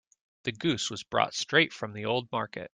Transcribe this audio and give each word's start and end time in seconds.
The 0.45 0.51
goose 0.51 0.89
was 0.89 1.03
brought 1.03 1.35
straight 1.35 1.71
from 1.71 1.93
the 1.93 2.05
old 2.05 2.31
market. 2.31 2.69